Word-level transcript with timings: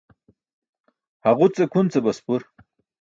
Haġuce 1.23 1.63
kʰun 1.71 1.87
ce 1.91 1.99
baspur. 2.05 2.41